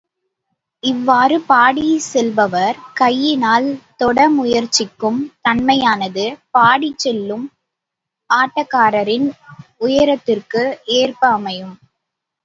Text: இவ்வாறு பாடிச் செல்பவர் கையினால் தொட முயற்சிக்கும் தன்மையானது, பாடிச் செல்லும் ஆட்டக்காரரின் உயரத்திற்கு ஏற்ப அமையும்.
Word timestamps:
இவ்வாறு 0.83 1.35
பாடிச் 1.41 2.05
செல்பவர் 2.05 2.77
கையினால் 2.93 3.67
தொட 3.97 4.17
முயற்சிக்கும் 4.29 5.19
தன்மையானது, 5.45 6.25
பாடிச் 6.51 6.97
செல்லும் 6.97 7.45
ஆட்டக்காரரின் 8.29 9.29
உயரத்திற்கு 9.79 10.63
ஏற்ப 10.99 11.21
அமையும். 11.31 11.75